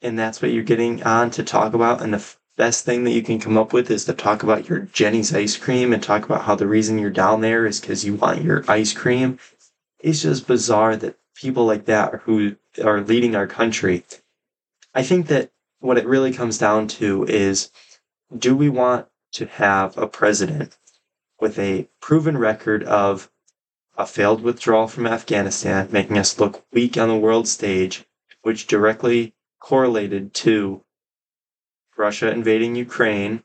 and 0.00 0.18
that's 0.18 0.42
what 0.42 0.50
you're 0.50 0.64
getting 0.64 1.02
on 1.02 1.30
to 1.32 1.44
talk 1.44 1.74
about, 1.74 2.02
and 2.02 2.14
the 2.14 2.34
best 2.56 2.84
thing 2.84 3.04
that 3.04 3.12
you 3.12 3.22
can 3.22 3.40
come 3.40 3.56
up 3.56 3.72
with 3.72 3.90
is 3.90 4.04
to 4.04 4.12
talk 4.12 4.42
about 4.42 4.68
your 4.68 4.80
Jeni's 4.80 5.34
ice 5.34 5.56
cream 5.56 5.92
and 5.92 6.02
talk 6.02 6.24
about 6.24 6.42
how 6.42 6.54
the 6.54 6.66
reason 6.66 6.98
you're 6.98 7.10
down 7.10 7.40
there 7.40 7.66
is 7.66 7.80
because 7.80 8.04
you 8.04 8.14
want 8.14 8.42
your 8.42 8.64
ice 8.68 8.92
cream. 8.92 9.38
It's 10.00 10.22
just 10.22 10.46
bizarre 10.46 10.96
that 10.96 11.16
people 11.34 11.64
like 11.64 11.86
that 11.86 12.12
are 12.12 12.18
who 12.18 12.56
are 12.84 13.00
leading 13.00 13.34
our 13.34 13.46
country. 13.46 14.04
I 14.94 15.02
think 15.02 15.28
that 15.28 15.50
what 15.80 15.98
it 15.98 16.06
really 16.06 16.32
comes 16.32 16.58
down 16.58 16.88
to 16.88 17.24
is 17.24 17.70
do 18.36 18.54
we 18.54 18.68
want 18.68 19.06
to 19.32 19.46
have 19.46 19.96
a 19.96 20.06
president 20.06 20.76
with 21.42 21.58
a 21.58 21.88
proven 22.00 22.38
record 22.38 22.84
of 22.84 23.28
a 23.98 24.06
failed 24.06 24.40
withdrawal 24.42 24.86
from 24.86 25.08
Afghanistan, 25.08 25.88
making 25.90 26.16
us 26.16 26.38
look 26.38 26.64
weak 26.72 26.96
on 26.96 27.08
the 27.08 27.16
world 27.16 27.48
stage, 27.48 28.04
which 28.42 28.68
directly 28.68 29.34
correlated 29.58 30.32
to 30.32 30.84
Russia 31.96 32.30
invading 32.30 32.76
Ukraine, 32.76 33.42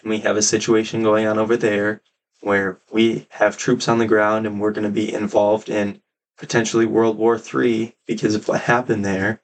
and 0.00 0.10
we 0.10 0.20
have 0.20 0.38
a 0.38 0.42
situation 0.42 1.02
going 1.02 1.26
on 1.26 1.38
over 1.38 1.54
there 1.54 2.00
where 2.40 2.80
we 2.90 3.26
have 3.32 3.58
troops 3.58 3.88
on 3.88 3.98
the 3.98 4.06
ground 4.06 4.46
and 4.46 4.58
we're 4.58 4.72
going 4.72 4.82
to 4.82 4.90
be 4.90 5.12
involved 5.12 5.68
in 5.68 6.00
potentially 6.38 6.86
World 6.86 7.18
War 7.18 7.38
III 7.38 7.94
because 8.06 8.34
of 8.34 8.48
what 8.48 8.62
happened 8.62 9.04
there. 9.04 9.42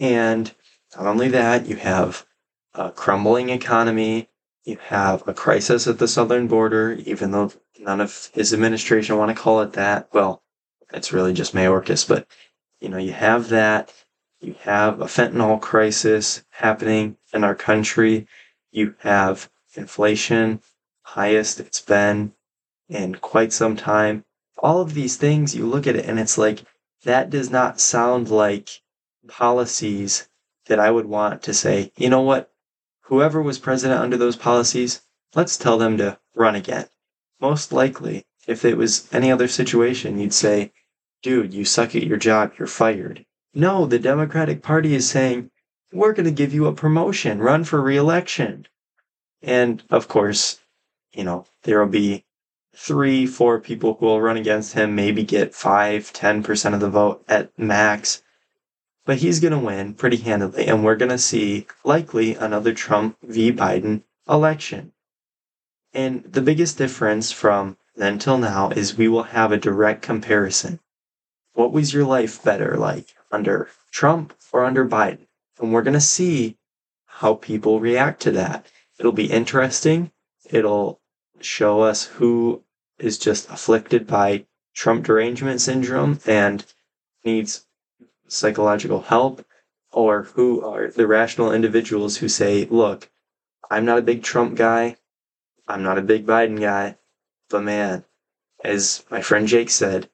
And 0.00 0.52
not 0.96 1.06
only 1.06 1.28
that, 1.28 1.66
you 1.66 1.76
have 1.76 2.26
a 2.74 2.90
crumbling 2.90 3.48
economy, 3.50 4.28
you 4.66 4.76
have 4.88 5.26
a 5.28 5.32
crisis 5.32 5.86
at 5.86 5.98
the 5.98 6.08
southern 6.08 6.48
border, 6.48 6.92
even 7.04 7.30
though 7.30 7.52
none 7.78 8.00
of 8.00 8.30
his 8.34 8.52
administration 8.52 9.16
want 9.16 9.34
to 9.34 9.40
call 9.40 9.62
it 9.62 9.72
that. 9.74 10.08
Well, 10.12 10.42
it's 10.92 11.12
really 11.12 11.32
just 11.32 11.54
Mayorkas, 11.54 12.06
but 12.06 12.26
you 12.80 12.88
know, 12.88 12.98
you 12.98 13.12
have 13.12 13.48
that. 13.50 13.94
You 14.40 14.56
have 14.62 15.00
a 15.00 15.06
fentanyl 15.06 15.60
crisis 15.60 16.44
happening 16.50 17.16
in 17.32 17.44
our 17.44 17.54
country. 17.54 18.26
You 18.72 18.96
have 18.98 19.48
inflation, 19.74 20.60
highest 21.02 21.60
it's 21.60 21.80
been 21.80 22.32
in 22.88 23.14
quite 23.14 23.52
some 23.52 23.76
time. 23.76 24.24
All 24.58 24.80
of 24.80 24.94
these 24.94 25.16
things, 25.16 25.54
you 25.54 25.64
look 25.64 25.86
at 25.86 25.96
it 25.96 26.06
and 26.06 26.18
it's 26.18 26.36
like, 26.36 26.64
that 27.04 27.30
does 27.30 27.50
not 27.50 27.80
sound 27.80 28.30
like 28.30 28.82
policies 29.28 30.28
that 30.66 30.80
I 30.80 30.90
would 30.90 31.06
want 31.06 31.42
to 31.42 31.54
say, 31.54 31.92
you 31.96 32.10
know 32.10 32.22
what? 32.22 32.50
Whoever 33.06 33.40
was 33.40 33.60
president 33.60 34.00
under 34.00 34.16
those 34.16 34.34
policies, 34.34 35.02
let's 35.34 35.56
tell 35.56 35.78
them 35.78 35.96
to 35.98 36.18
run 36.34 36.56
again. 36.56 36.88
Most 37.40 37.72
likely, 37.72 38.26
if 38.48 38.64
it 38.64 38.76
was 38.76 39.08
any 39.12 39.30
other 39.30 39.46
situation, 39.46 40.18
you'd 40.18 40.34
say, 40.34 40.72
dude, 41.22 41.54
you 41.54 41.64
suck 41.64 41.94
at 41.94 42.02
your 42.02 42.16
job, 42.16 42.54
you're 42.58 42.66
fired. 42.66 43.24
No, 43.54 43.86
the 43.86 44.00
Democratic 44.00 44.60
Party 44.60 44.94
is 44.94 45.08
saying, 45.08 45.50
we're 45.92 46.14
going 46.14 46.24
to 46.24 46.32
give 46.32 46.52
you 46.52 46.66
a 46.66 46.72
promotion, 46.72 47.38
run 47.38 47.62
for 47.62 47.80
reelection. 47.80 48.66
And 49.40 49.84
of 49.88 50.08
course, 50.08 50.58
you 51.12 51.22
know, 51.22 51.46
there 51.62 51.78
will 51.78 51.86
be 51.86 52.24
three, 52.74 53.24
four 53.24 53.60
people 53.60 53.94
who 53.94 54.06
will 54.06 54.20
run 54.20 54.36
against 54.36 54.74
him, 54.74 54.96
maybe 54.96 55.22
get 55.22 55.54
five, 55.54 56.12
ten 56.12 56.42
percent 56.42 56.74
of 56.74 56.80
the 56.80 56.90
vote 56.90 57.24
at 57.28 57.56
max. 57.56 58.22
But 59.06 59.18
he's 59.18 59.40
going 59.40 59.52
to 59.52 59.58
win 59.58 59.94
pretty 59.94 60.18
handily, 60.18 60.66
and 60.66 60.84
we're 60.84 60.96
going 60.96 61.10
to 61.10 61.18
see 61.18 61.66
likely 61.84 62.34
another 62.34 62.74
Trump 62.74 63.16
v. 63.22 63.50
Biden 63.50 64.02
election. 64.28 64.92
And 65.94 66.24
the 66.24 66.42
biggest 66.42 66.76
difference 66.76 67.32
from 67.32 67.78
then 67.94 68.18
till 68.18 68.36
now 68.36 68.68
is 68.68 68.98
we 68.98 69.08
will 69.08 69.22
have 69.22 69.50
a 69.50 69.56
direct 69.56 70.02
comparison. 70.02 70.80
What 71.54 71.72
was 71.72 71.94
your 71.94 72.04
life 72.04 72.44
better 72.44 72.76
like? 72.76 73.16
under 73.30 73.68
Trump 73.90 74.34
or 74.52 74.64
under 74.64 74.86
Biden. 74.86 75.26
And 75.60 75.72
we're 75.72 75.82
going 75.82 75.94
to 75.94 76.00
see 76.00 76.56
how 77.06 77.34
people 77.34 77.80
react 77.80 78.22
to 78.22 78.30
that. 78.32 78.66
It'll 78.98 79.12
be 79.12 79.30
interesting. 79.30 80.10
It'll 80.50 81.00
show 81.40 81.82
us 81.82 82.04
who 82.04 82.62
is 82.98 83.18
just 83.18 83.48
afflicted 83.50 84.06
by 84.06 84.46
Trump 84.74 85.04
derangement 85.04 85.60
syndrome 85.60 86.18
and 86.26 86.64
needs 87.24 87.65
psychological 88.28 89.02
help, 89.02 89.44
or 89.92 90.24
who 90.24 90.62
are 90.64 90.88
the 90.90 91.06
rational 91.06 91.52
individuals 91.52 92.18
who 92.18 92.28
say, 92.28 92.66
look, 92.66 93.10
I'm 93.70 93.84
not 93.84 93.98
a 93.98 94.02
big 94.02 94.22
Trump 94.22 94.56
guy. 94.56 94.96
I'm 95.66 95.82
not 95.82 95.98
a 95.98 96.02
big 96.02 96.26
Biden 96.26 96.60
guy. 96.60 96.98
But 97.48 97.62
man, 97.62 98.04
as 98.62 99.04
my 99.10 99.22
friend 99.22 99.46
Jake 99.46 99.70
said, 99.70 100.08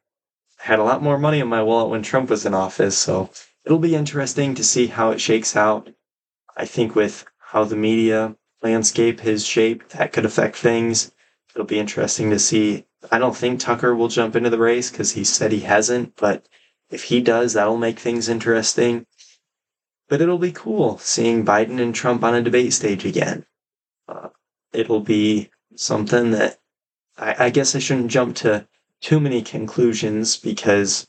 I 0.61 0.69
had 0.69 0.79
a 0.79 0.85
lot 0.85 1.03
more 1.03 1.19
money 1.19 1.41
in 1.41 1.49
my 1.49 1.63
wallet 1.63 1.91
when 1.91 2.03
Trump 2.03 2.31
was 2.31 2.47
in 2.47 2.55
office, 2.55 2.97
so 2.97 3.31
it'll 3.65 3.79
be 3.79 3.95
interesting 3.95 4.55
to 4.55 4.65
see 4.65 4.87
how 4.87 5.11
it 5.11 5.21
shakes 5.21 5.57
out. 5.57 5.91
I 6.57 6.65
think 6.65 6.95
with 6.95 7.25
how 7.39 7.65
the 7.65 7.77
media 7.77 8.37
landscape 8.63 9.21
has 9.21 9.45
shaped, 9.45 9.91
that 9.91 10.13
could 10.13 10.25
affect 10.25 10.57
things. 10.57 11.13
It'll 11.55 11.67
be 11.67 11.79
interesting 11.79 12.31
to 12.31 12.39
see. 12.39 12.87
I 13.11 13.19
don't 13.19 13.37
think 13.37 13.59
Tucker 13.59 13.95
will 13.95 14.09
jump 14.09 14.37
into 14.37 14.51
the 14.51 14.59
race 14.59 14.91
because 14.91 15.13
he 15.13 15.25
said 15.25 15.53
he 15.53 15.61
hasn't, 15.61 16.17
but 16.17 16.49
if 16.93 17.05
he 17.05 17.21
does, 17.21 17.55
that'll 17.55 17.79
make 17.79 17.99
things 17.99 18.29
interesting. 18.29 19.07
But 20.09 20.21
it'll 20.21 20.39
be 20.39 20.53
cool 20.53 20.99
seeing 20.99 21.45
Biden 21.45 21.81
and 21.81 21.95
Trump 21.95 22.23
on 22.23 22.35
a 22.35 22.43
debate 22.43 22.75
stage 22.75 23.05
again. 23.05 23.47
Uh, 24.07 24.29
it'll 24.73 25.01
be 25.01 25.51
something 25.75 26.33
that 26.33 26.61
I, 27.17 27.47
I 27.47 27.51
guess 27.51 27.75
I 27.75 27.79
shouldn't 27.79 28.11
jump 28.11 28.37
to 28.37 28.69
too 29.01 29.21
many 29.21 29.43
conclusions 29.43 30.37
because 30.37 31.09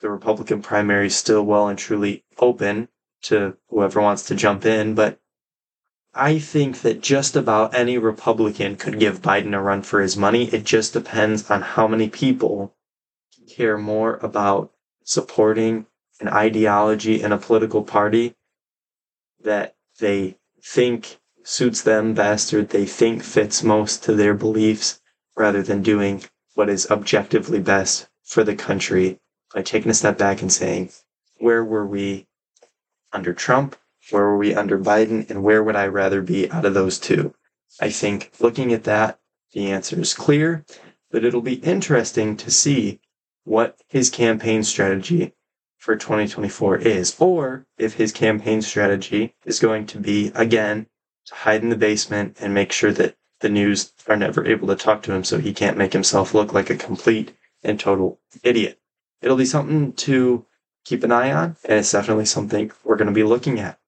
the 0.00 0.10
Republican 0.10 0.62
primary 0.62 1.08
is 1.08 1.16
still 1.16 1.42
well 1.42 1.68
and 1.68 1.78
truly 1.78 2.24
open 2.38 2.88
to 3.22 3.56
whoever 3.68 4.00
wants 4.00 4.24
to 4.26 4.34
jump 4.34 4.64
in. 4.64 4.94
But 4.94 5.18
I 6.14 6.38
think 6.38 6.82
that 6.82 7.00
just 7.00 7.34
about 7.34 7.74
any 7.74 7.98
Republican 7.98 8.76
could 8.76 9.00
give 9.00 9.20
Biden 9.22 9.54
a 9.54 9.60
run 9.60 9.82
for 9.82 10.00
his 10.00 10.16
money. 10.16 10.44
It 10.44 10.64
just 10.64 10.92
depends 10.92 11.50
on 11.50 11.62
how 11.62 11.88
many 11.88 12.08
people 12.08 12.76
care 13.48 13.76
more 13.76 14.18
about 14.18 14.73
supporting 15.04 15.86
an 16.20 16.28
ideology 16.28 17.22
and 17.22 17.32
a 17.32 17.38
political 17.38 17.82
party 17.82 18.34
that 19.42 19.76
they 20.00 20.36
think 20.62 21.18
suits 21.44 21.82
them 21.82 22.14
best 22.14 22.52
or 22.54 22.62
they 22.62 22.86
think 22.86 23.22
fits 23.22 23.62
most 23.62 24.02
to 24.02 24.14
their 24.14 24.34
beliefs 24.34 25.00
rather 25.36 25.62
than 25.62 25.82
doing 25.82 26.24
what 26.54 26.68
is 26.68 26.90
objectively 26.90 27.60
best 27.60 28.08
for 28.22 28.42
the 28.44 28.56
country 28.56 29.20
by 29.54 29.62
taking 29.62 29.90
a 29.90 29.94
step 29.94 30.16
back 30.16 30.40
and 30.40 30.52
saying, 30.52 30.90
where 31.38 31.64
were 31.64 31.86
we 31.86 32.26
under 33.12 33.32
Trump? 33.32 33.76
Where 34.10 34.22
were 34.22 34.38
we 34.38 34.54
under 34.54 34.78
Biden? 34.78 35.28
And 35.28 35.42
where 35.42 35.62
would 35.62 35.76
I 35.76 35.86
rather 35.86 36.22
be 36.22 36.50
out 36.50 36.64
of 36.64 36.74
those 36.74 36.98
two? 36.98 37.34
I 37.80 37.90
think 37.90 38.32
looking 38.40 38.72
at 38.72 38.84
that, 38.84 39.18
the 39.52 39.70
answer 39.70 40.00
is 40.00 40.14
clear, 40.14 40.64
but 41.10 41.24
it'll 41.24 41.42
be 41.42 41.54
interesting 41.56 42.36
to 42.38 42.50
see 42.50 43.00
what 43.44 43.80
his 43.88 44.10
campaign 44.10 44.64
strategy 44.64 45.32
for 45.78 45.96
2024 45.96 46.78
is, 46.78 47.14
or 47.20 47.66
if 47.78 47.94
his 47.94 48.10
campaign 48.10 48.62
strategy 48.62 49.34
is 49.44 49.60
going 49.60 49.86
to 49.86 49.98
be, 49.98 50.32
again, 50.34 50.86
to 51.26 51.34
hide 51.34 51.62
in 51.62 51.68
the 51.68 51.76
basement 51.76 52.36
and 52.40 52.54
make 52.54 52.72
sure 52.72 52.92
that 52.92 53.16
the 53.40 53.48
news 53.48 53.92
are 54.08 54.16
never 54.16 54.46
able 54.46 54.68
to 54.68 54.76
talk 54.76 55.02
to 55.02 55.12
him 55.12 55.22
so 55.22 55.38
he 55.38 55.52
can't 55.52 55.76
make 55.76 55.92
himself 55.92 56.32
look 56.32 56.52
like 56.52 56.70
a 56.70 56.76
complete 56.76 57.34
and 57.62 57.78
total 57.78 58.18
idiot. 58.42 58.80
It'll 59.20 59.36
be 59.36 59.44
something 59.44 59.92
to 59.92 60.46
keep 60.84 61.02
an 61.02 61.12
eye 61.12 61.32
on, 61.32 61.56
and 61.64 61.78
it's 61.78 61.92
definitely 61.92 62.26
something 62.26 62.72
we're 62.82 62.96
going 62.96 63.08
to 63.08 63.12
be 63.12 63.22
looking 63.22 63.60
at. 63.60 63.78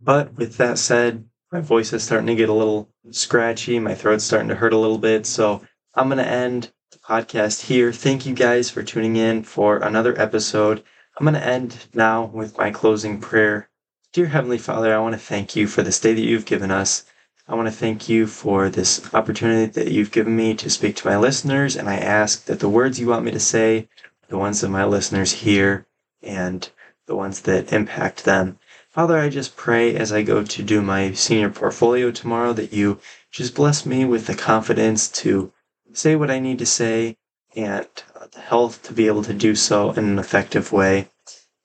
But 0.00 0.34
with 0.34 0.56
that 0.56 0.78
said, 0.78 1.24
my 1.52 1.60
voice 1.60 1.92
is 1.92 2.02
starting 2.02 2.28
to 2.28 2.34
get 2.34 2.48
a 2.48 2.54
little 2.54 2.88
scratchy, 3.10 3.78
my 3.78 3.94
throat's 3.94 4.24
starting 4.24 4.48
to 4.48 4.54
hurt 4.54 4.72
a 4.72 4.78
little 4.78 4.98
bit, 4.98 5.26
so 5.26 5.62
I'm 5.94 6.08
going 6.08 6.18
to 6.18 6.26
end 6.26 6.72
podcast 7.10 7.62
here. 7.62 7.92
Thank 7.92 8.24
you 8.24 8.32
guys 8.32 8.70
for 8.70 8.84
tuning 8.84 9.16
in 9.16 9.42
for 9.42 9.78
another 9.78 10.16
episode. 10.16 10.84
I'm 11.18 11.24
going 11.24 11.34
to 11.34 11.44
end 11.44 11.86
now 11.92 12.26
with 12.26 12.56
my 12.56 12.70
closing 12.70 13.20
prayer. 13.20 13.68
Dear 14.12 14.26
Heavenly 14.26 14.58
Father, 14.58 14.94
I 14.94 15.00
want 15.00 15.14
to 15.14 15.18
thank 15.18 15.56
you 15.56 15.66
for 15.66 15.82
this 15.82 15.98
day 15.98 16.14
that 16.14 16.20
you've 16.20 16.46
given 16.46 16.70
us. 16.70 17.04
I 17.48 17.56
want 17.56 17.66
to 17.66 17.74
thank 17.74 18.08
you 18.08 18.28
for 18.28 18.68
this 18.68 19.12
opportunity 19.12 19.66
that 19.72 19.90
you've 19.90 20.12
given 20.12 20.36
me 20.36 20.54
to 20.54 20.70
speak 20.70 20.94
to 20.96 21.08
my 21.08 21.16
listeners, 21.16 21.74
and 21.74 21.88
I 21.88 21.96
ask 21.96 22.44
that 22.44 22.60
the 22.60 22.68
words 22.68 23.00
you 23.00 23.08
want 23.08 23.24
me 23.24 23.32
to 23.32 23.40
say, 23.40 23.88
the 24.28 24.38
ones 24.38 24.60
that 24.60 24.68
my 24.68 24.84
listeners 24.84 25.32
hear, 25.32 25.86
and 26.22 26.70
the 27.06 27.16
ones 27.16 27.40
that 27.40 27.72
impact 27.72 28.24
them. 28.24 28.60
Father, 28.88 29.18
I 29.18 29.30
just 29.30 29.56
pray 29.56 29.96
as 29.96 30.12
I 30.12 30.22
go 30.22 30.44
to 30.44 30.62
do 30.62 30.80
my 30.80 31.10
senior 31.14 31.50
portfolio 31.50 32.12
tomorrow 32.12 32.52
that 32.52 32.72
you 32.72 33.00
just 33.32 33.56
bless 33.56 33.84
me 33.84 34.04
with 34.04 34.28
the 34.28 34.36
confidence 34.36 35.08
to 35.08 35.52
say 35.92 36.16
what 36.16 36.30
I 36.30 36.38
need 36.38 36.58
to 36.60 36.66
say 36.66 37.16
and 37.56 37.86
uh, 38.14 38.26
the 38.32 38.40
health 38.40 38.82
to 38.84 38.92
be 38.92 39.06
able 39.06 39.24
to 39.24 39.34
do 39.34 39.54
so 39.54 39.90
in 39.92 40.04
an 40.04 40.18
effective 40.18 40.72
way. 40.72 41.08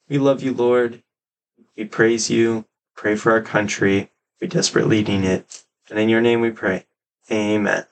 We 0.08 0.18
love 0.18 0.42
you, 0.42 0.52
Lord. 0.54 1.02
We 1.76 1.84
praise 1.84 2.30
you. 2.30 2.64
Pray 2.96 3.16
for 3.16 3.32
our 3.32 3.42
country. 3.42 4.10
We 4.40 4.48
desperately 4.48 5.02
need 5.02 5.24
it. 5.24 5.64
And 5.90 5.98
in 5.98 6.08
your 6.08 6.20
name 6.20 6.40
we 6.40 6.50
pray. 6.50 6.86
Amen. 7.30 7.86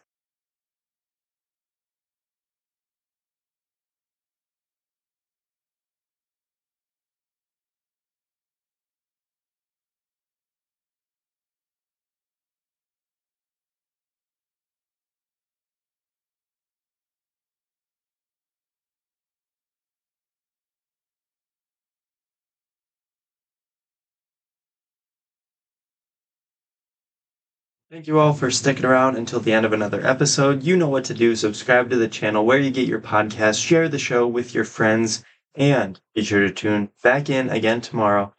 Thank 27.95 28.09
you 28.09 28.19
all 28.19 28.33
for 28.33 28.51
sticking 28.51 28.87
around 28.87 29.17
until 29.17 29.39
the 29.39 29.53
end 29.53 29.65
of 29.65 29.73
another 29.73 30.05
episode. 30.05 30.65
You 30.65 30.77
know 30.77 30.89
what 30.89 31.05
to 31.05 31.15
do. 31.15 31.37
Subscribe 31.37 31.91
to 31.91 31.97
the 31.97 32.09
channel 32.09 32.45
where 32.45 32.59
you 32.59 32.73
get 32.73 32.89
your 32.89 33.01
podcast, 33.01 33.65
share 33.65 33.89
the 33.89 34.01
show 34.01 34.27
with 34.27 34.53
your 34.53 34.65
friends, 34.65 35.25
and 35.55 36.01
be 36.13 36.25
sure 36.25 36.41
to 36.41 36.51
tune 36.51 36.91
back 37.05 37.31
in 37.31 37.51
again 37.51 37.81
tomorrow 37.81 38.35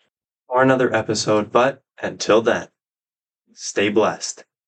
for 0.45 0.61
another 0.61 0.93
episode. 0.93 1.53
But 1.53 1.81
until 2.01 2.41
then, 2.41 2.67
stay 3.53 3.87
blessed. 3.87 4.43